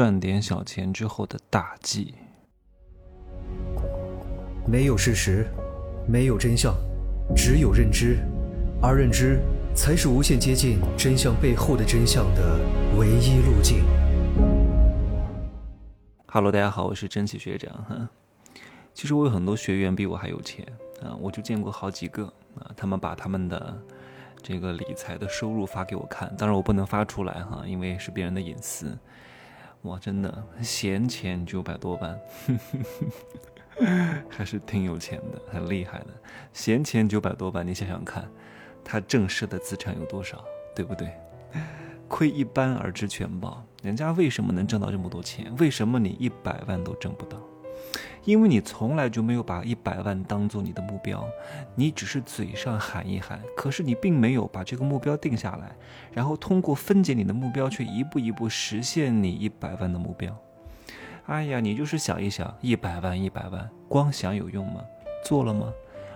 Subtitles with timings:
[0.00, 2.14] 赚点小钱之后的大忌。
[4.66, 5.46] 没有事实，
[6.08, 6.74] 没有真相，
[7.36, 8.16] 只有认知，
[8.80, 9.42] 而认知
[9.74, 12.58] 才是无限接近真相背后的真相的
[12.98, 13.84] 唯一路径。
[16.28, 18.08] Hello，大家好，我是真奇学长哈。
[18.94, 20.66] 其实我有很多学员比我还有钱
[21.02, 22.24] 啊，我就见过好几个
[22.58, 23.78] 啊，他们把他们的
[24.42, 28.96] 这个理财的收入发给我看，当然我不能发出来哈，因为是别人的隐私。
[29.82, 32.20] 哇，真的闲钱九百多万。
[34.28, 36.08] 还是挺有钱的，很厉害的。
[36.52, 38.28] 闲钱九百多万，你想想看，
[38.84, 41.10] 他正式的资产有多少，对不对？
[42.06, 45.50] 窥一斑而知全豹，人家为什么能挣到这么多钱？
[45.58, 47.38] 为什么你一百万都挣不到？
[48.24, 51.26] 因为你从来就没有把一百万当做你的目标，
[51.74, 55.74] 你只是嘴上喊一喊，可是你并没有把这个目标定下来，
[56.12, 60.36] 然后通过分解你的目标，去一步一步实现你一百万的目标。
[61.26, 64.82] 哎呀，你就是想一想，一百万，一百万，光想有用吗？
[65.24, 65.72] 做了吗？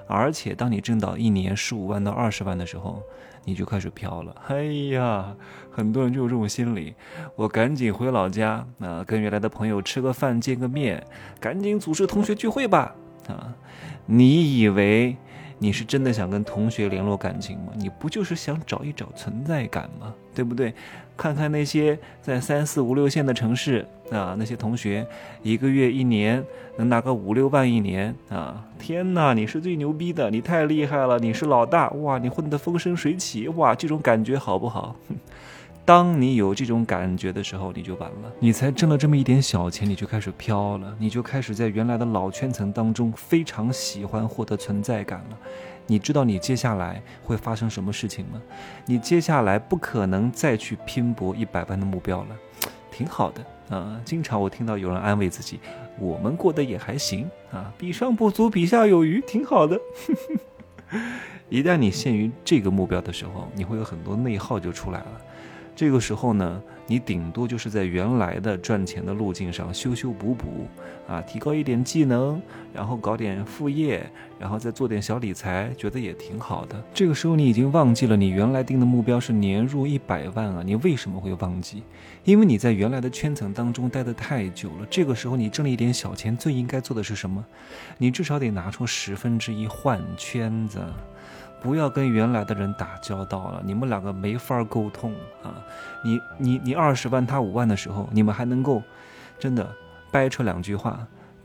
[0.07, 3.03] 而且当你挣到一年十五万到二十万的时候，
[3.45, 4.35] 你就开始飘了。
[4.49, 5.35] 哎呀，
[5.71, 6.95] 很多人就有这种心理，
[7.37, 11.05] 我赶紧回老家，啊，跟原来的朋友吃个饭，见个面，
[11.41, 12.95] 赶紧组织同学聚会吧。
[13.29, 13.55] 啊，
[14.07, 15.17] 你以为？
[15.65, 17.73] 你是真的想跟同学联络感情吗？
[17.75, 20.15] 你不就是想找一找存在感吗？
[20.35, 20.75] 对不对？
[21.17, 25.07] 看看那些在三四五六线的城市啊，那些同学
[25.43, 26.45] 一个月一年
[26.77, 28.63] 能拿个五六万一年啊！
[28.79, 32.19] 天哪，你是最牛逼的，你太厉害了，你是老大哇！
[32.19, 33.75] 你混得风生水起哇！
[33.75, 34.95] 这种感觉好不好？
[35.85, 38.33] 当你有这种感觉的时候，你就完了。
[38.39, 45.39] 你才挣了这么一点小钱，你就开始飘了，你就开始在原来的老圈层当中非常喜欢获得存在感了。
[45.87, 48.41] 你知道你接下来会发生什么事情吗？
[48.87, 52.37] 你接下来不可能再去拼搏一百万的目标了，
[52.91, 54.01] 挺好的啊。
[54.07, 55.61] 经常我听到有人安慰自己，
[55.99, 59.79] 我们过得也还行啊，比上不足，比下有余，挺好的。
[61.51, 65.21] 一旦你陷于这个目标的时候，你会有很多内耗就出来了。
[65.77, 70.67] 这个时候呢，你顶多就是在原来的赚钱的路径上修修补补，
[71.09, 72.41] 啊，提高一点技能，
[72.73, 74.09] 然后搞点副业，
[74.39, 76.81] 然后再做点小理财，觉得也挺好的。
[76.95, 80.63] 这个时候你已经忘记了你原来定的目标是年入一百万啊！
[80.65, 81.83] 你为什么会忘记？
[82.23, 84.87] 因为你在原来的圈层当中待得太久了。
[84.89, 87.45] 这个时候你挣了一点小钱，最应该做的是什么？
[87.99, 90.81] 你至少得拿出十分之一换圈子。
[91.65, 95.57] 不要跟原来的人打交道了，你们两个没法沟通啊！
[96.03, 98.83] 你你你二十万他五万的时候，你们还能够
[99.39, 99.67] 真的
[100.13, 101.01] 掰扯两句话。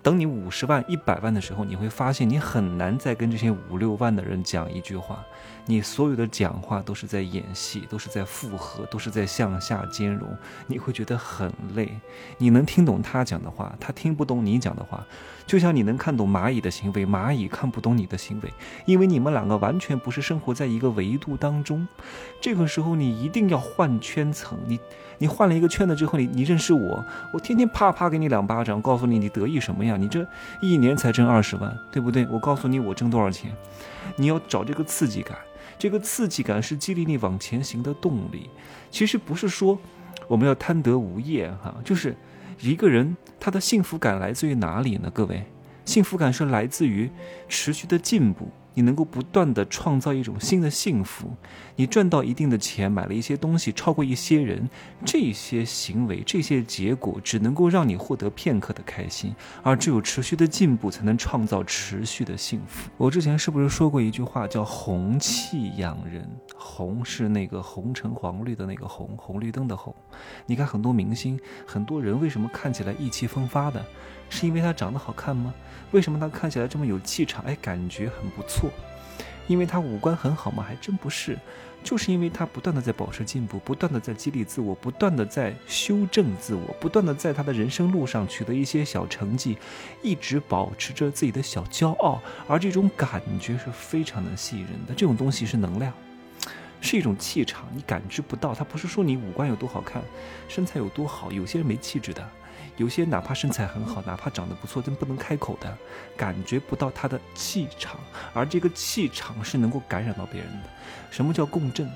[0.10, 5.24] 等你五十万、一百万的时候，你会发现你很难再跟这些五六万的人讲一句话。
[5.68, 10.28] 你所有的讲话都是在演戏，都是在附和，都是在向下兼容，
[10.66, 11.92] 你会觉得很累。
[12.40, 15.06] 你能听懂他讲的话，他听不懂你讲的话，
[15.46, 18.52] 就像你能看懂蚂蚁的行为，蚂蚁看不懂你的行为，
[18.88, 21.88] 因为你们两个完全不是生活在一个维度当中。
[22.42, 24.58] 这个时候，你一定要换圈层。
[24.66, 24.80] 你
[25.20, 29.98] 你换了一个圈子之后，你你认识我，我天天啪啪给你两巴掌，告诉你你得意什么呀？
[30.00, 30.26] 你这
[30.62, 32.26] 一年才挣二十万，对不对？
[32.28, 33.52] 我告诉你我挣多少钱，
[34.16, 35.38] 你要找这个刺激感。
[35.78, 38.50] 这个刺激感是激励你往前行的动力。
[38.92, 39.78] 其实不是说
[40.28, 42.16] 我们要贪得无厌哈，就是
[42.60, 45.10] 一个人他的幸福感来自于哪里呢？
[45.14, 45.46] 各位，
[45.86, 47.10] 幸福感是来自于
[47.48, 48.50] 持续的进步。
[48.80, 51.36] 你能够不断的创造一种新的幸福，
[51.76, 54.70] 你赚到一定的钱，买了一些东西，超过一些人，
[55.04, 62.90] 这些行为、这些结果只能够让你获得片刻的开心，而只有持续的进步，才能创造持续的幸福。
[62.96, 66.26] 我之前是不是说过一句话，叫“红气养人”？
[66.56, 69.94] 红是那个红橙黄绿的那个红，红绿灯的红。
[70.46, 71.38] 你看很多明星，
[71.68, 73.86] 很多人为什么看起来意气风发的？
[74.30, 75.54] 是因为他长得好看吗？
[75.92, 77.44] 为什么他看起来这么有气场？
[77.46, 78.70] 哎，感觉很不错。
[79.48, 80.64] 因为他五官很好吗？
[80.64, 81.36] 还真不是，
[81.84, 89.58] 就是因为他不断的在保持进步，不断的在激励自我，不断的在修正自我，不断的在他的人生路上取得一些小成绩，
[90.04, 92.22] 一直保持着自己的小骄傲。
[92.48, 94.94] 而这种感觉是非常的吸引人的。
[94.94, 95.92] 这种东西是能量，
[96.80, 98.54] 是一种气场，你感知不到。
[98.54, 100.04] 他不是说你五官有多好看，
[100.48, 102.30] 身材有多好，有些人没气质的。
[102.78, 105.78] 有些哪怕身材很好，哪怕长得不错，但不能开口的，
[106.16, 108.00] 感觉不到他的气场，
[108.34, 110.70] 而这个气场是能够感染到别人的。
[111.12, 111.90] 什么叫共振？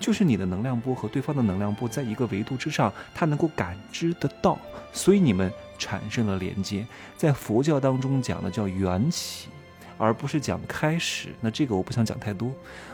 [0.00, 4.56] 就是你的能量波和对方的能量波在一个维度之上，他能够感知得到，
[4.92, 6.86] 所以你们产生了连接。
[7.16, 9.48] 在佛教当中讲的叫缘起，
[9.98, 11.28] 而不是讲开始。
[11.40, 12.50] 那这个我不想讲太多，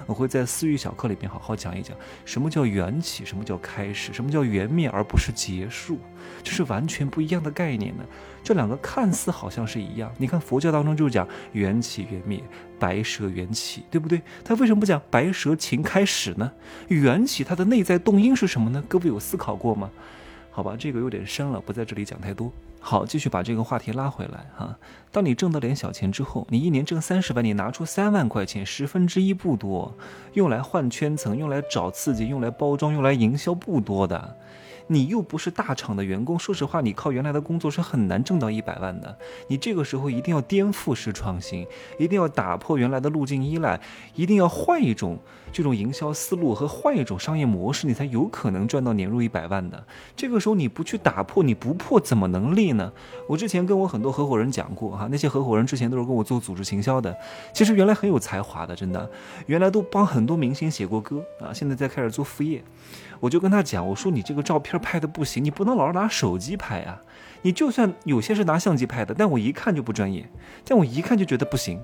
[0.07, 5.99] 我会在私域小课里边好好讲一讲，什么叫缘起，什么叫开始，什么叫缘灭，而不是结束，
[6.43, 8.03] 这是完全不一样的概念呢。
[8.43, 12.43] 这两个看似好像是一样，你看佛教当中就讲缘起缘灭，
[12.79, 14.21] 白蛇缘起，对不对？
[14.43, 16.51] 他为什么不讲白蛇情开始呢？
[16.89, 18.83] 缘起它的内在动因是什么呢？
[18.89, 19.91] 各位有思考过吗？
[20.57, 22.49] 好吧，这个有点深了，不在这里讲太多。
[22.79, 24.79] 好，继续把这个话题拉回来哈。
[25.11, 29.93] 当你挣到点小钱之后，你一年挣三十万，你拿出三万块钱，十分之一不多，
[30.35, 34.37] 用来换圈层，用来找刺激，用来包装，用来营销不多的。
[34.87, 39.17] 你又不是大厂的员工，说实话，你靠原来的工作是很难挣到一百万的。
[39.49, 41.67] 你这个时候一定要颠覆式创新，
[41.99, 43.81] 一定要打破原来的路径依赖，
[44.15, 45.19] 一定要换一种
[45.53, 49.83] 这种营销思路和换一种商业模式，你才有可能赚到年入一百万的。
[50.15, 52.93] 这个时候你不去打破，你不破怎么能立呢？
[53.27, 57.17] 我之前跟我很多合伙人讲过哈，那些合伙人之前都是跟我做组织行销的，
[57.55, 59.11] 其实原来很有才华的，真的，
[59.47, 62.63] 原来都帮很多明星写过歌啊，现在在开始做副业。
[63.25, 67.01] 我就跟他讲，我说你这个照片拍的不行，你不能老是拿手机拍啊。
[67.41, 70.29] 你就算有些是拿相机拍的，但我一看就不专业，
[70.67, 71.83] 但我一看就觉得不行，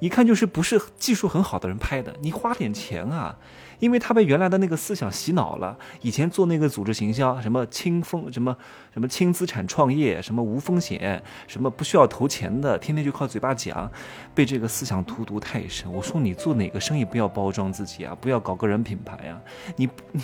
[0.00, 2.16] 一看就是不是技术很好的人拍的。
[2.22, 3.36] 你花点钱啊。
[3.78, 8.56] 因为他被原来的那个思想洗脑了，以前做那个组织行销，什么轻风，什么
[8.92, 13.90] 什么轻资产创业，什么无风险，什么不需要投钱的，天天就靠嘴巴讲，
[14.34, 15.92] 被这个思想荼毒太深。
[15.92, 19.40] 我说你做哪个生意不要包装自己啊，不要搞个人品牌啊，
[19.76, 20.22] 你你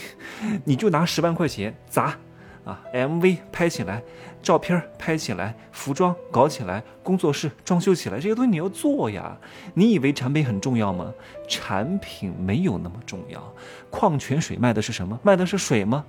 [0.64, 2.16] 你就拿十万块钱砸。
[2.64, 4.02] 啊，MV 拍起来，
[4.42, 9.36] 照片拍起来，服装搞起来，工作室装修起来，这些东西你要做呀。
[9.74, 11.12] 你以为产品很重要吗？
[11.48, 13.42] 产品没有那么重要。
[13.90, 15.18] 矿泉水卖的是什么？
[15.22, 16.04] 卖的是水吗？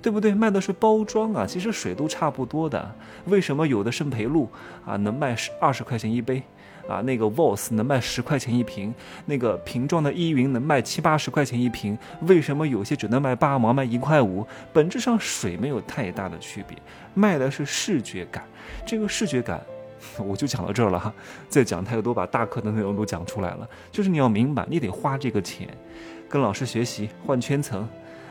[0.00, 0.32] 对不对？
[0.32, 1.44] 卖的是包装啊。
[1.44, 2.94] 其实水都差不多的。
[3.24, 4.48] 为什么有的圣培露
[4.84, 6.42] 啊能卖十二十块钱一杯？
[6.88, 8.94] 啊，那个 VOS 能卖十块钱一瓶，
[9.26, 14.46] 那个瓶装的依云能卖七八十块钱一瓶，为什么有些只能卖八毛，卖一块五？
[14.72, 16.76] 本质上水没有太大的区别，
[17.14, 18.44] 卖的是视觉感。
[18.86, 19.60] 这个视觉感，
[20.18, 21.12] 我就讲到这儿了哈，
[21.48, 23.68] 再讲太多，把大课的内容都讲出来了。
[23.90, 25.68] 就是你要明白，你得花这个钱，
[26.28, 27.88] 跟老师学习，换圈层。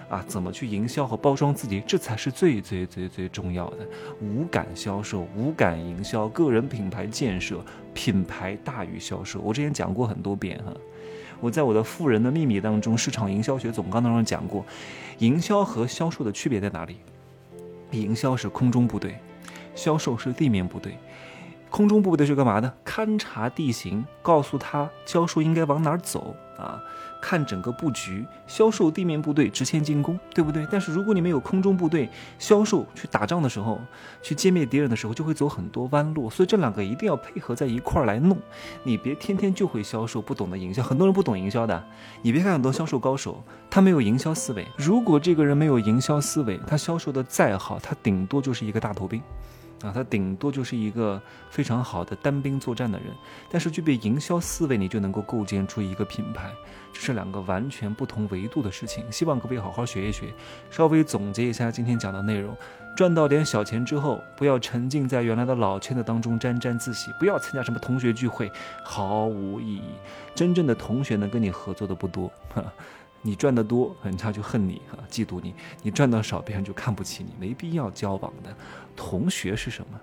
[0.09, 3.77] 啊，怎么去营销和包装自己，这才是最最最最重要的。
[4.21, 7.63] 无感销售、无感营销、个人品牌建设，
[7.93, 9.39] 品牌大于销售。
[9.41, 10.73] 我之前讲过很多遍哈。
[11.41, 14.65] 我在我的《富人的秘密》当中，市场营销学总纲当中讲过，
[15.17, 16.97] 营销和销售的区别在哪里？
[17.91, 19.17] 营销是空中部队，
[19.75, 20.97] 销售是地面部队。
[21.75, 22.73] 空中部队是干嘛的？
[22.85, 26.81] 勘察地形，告诉他销售应该往哪儿走啊？
[27.21, 30.65] 看整个布局，销售地面部队直线进攻，对不对？
[30.71, 33.81] 但是如果你没有空中部队，销售去打仗的时候，
[34.21, 36.29] 去歼灭敌人的时候，就会走很多弯路。
[36.29, 38.37] 所以这两个一定要配合在一块儿来弄。
[38.83, 40.81] 你别天天就会销售，不懂得营销。
[40.81, 41.83] 很多人不懂营销的，
[42.21, 44.65] 你别看很多销售高手，他没有营销思维。
[44.77, 49.21] 如果这个人没有营销思维，他销售的再好，他顶多就是一个大头兵。
[49.81, 53.07] 啊，他顶多就是一个非常好的单兵作战的人，
[53.49, 56.49] 但是具备营销思维，你就能够构建出一个品牌，
[56.93, 59.03] 这是两个完全不同维度的事情。
[59.11, 60.33] 希望各位好好学一学，
[60.71, 62.55] 稍微总结一下今天讲的内容。
[62.95, 68.49] 赚到点小钱之后，不要沉浸在原来的老圈子当中沾沾自喜，不要参加什么同学聚会，
[68.83, 69.83] 毫无意义。
[70.33, 72.31] 真正的同学能跟你合作的不多。
[73.25, 75.51] 你赚得多，人家就恨你啊，嫉妒你；
[75.81, 78.55] 你赚得少，别人就看不起你，没必要交往的。
[78.95, 79.99] 同学是什么？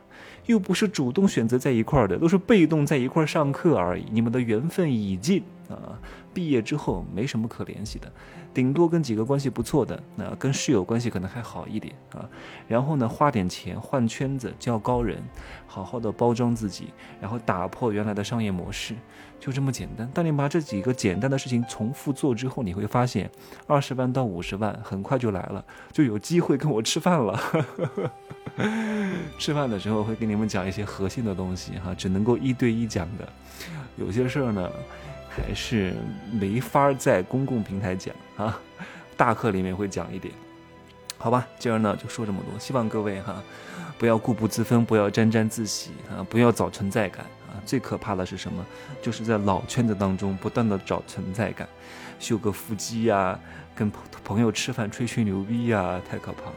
[0.46, 4.04] 又不是主动选择在一块儿的，都是被动在一块儿上课而已。
[4.10, 5.40] 你们的缘分已尽
[5.74, 5.98] 啊，
[6.32, 8.10] 毕业之后没什么可联系的。
[8.54, 12.28] 顶多跟几个关系不错的，那跟室友关系可能还好一点啊。
[12.68, 15.22] 然后呢，花点钱换圈子，交高人，
[15.66, 16.88] 好好的包装自己，
[17.18, 18.94] 然后打破原来的商业模式，
[19.40, 20.06] 就这么简单。
[20.12, 23.30] 当你把这几个简单的事情重复做之后，你会发现，
[23.66, 27.40] 二十万到五十万很快就来了，就有机会跟我吃饭了。
[29.38, 33.26] 吃饭的时候会给你们讲一些核心的东西哈，只能够一对一讲的，
[33.96, 34.70] 有些事儿呢。
[35.34, 35.94] 还是
[36.30, 38.60] 没法在公共平台讲啊，
[39.16, 40.32] 大课里面会讲一点，
[41.16, 43.42] 好吧，今儿呢就说这么多，希望各位哈，
[43.98, 48.64] 不要固步自封，不要沾沾自喜啊，不要找存在感啊，最可怕的是什么？
[49.00, 51.66] 就是在老圈子当中不断的找存在感，
[52.18, 53.38] 秀个腹肌呀，
[53.74, 53.90] 跟
[54.22, 56.56] 朋友吃饭吹吹牛逼呀，太可怕了，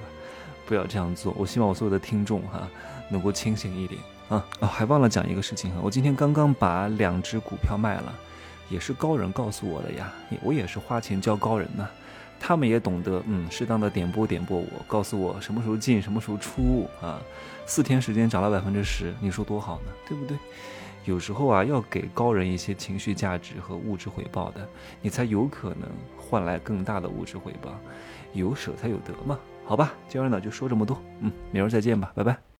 [0.65, 1.33] 不要这样做。
[1.37, 2.67] 我希望我所有的听众哈，
[3.09, 8.13] 能够清醒一点啊啊，还忘了讲一个事情哈，我今天刚刚把两只股票卖了。
[8.69, 11.87] 也是高人告诉我的呀，我也是花钱教高人呢。
[12.39, 17.19] 他们也懂得，嗯，适当的点拨点拨我，告诉我什么时候进，什么时候出啊。
[17.65, 20.37] 四天时间涨了百分之十，你说多好呢，对不对？
[21.05, 24.67] 有时候啊，要给高人一些情绪价值和物质回报的，
[25.01, 27.71] 你才有可能换来更大的物质回报。
[28.33, 32.45] 有舍才有得嘛，好吧，今儿呢就说这么多，嗯，明儿再见吧，拜拜。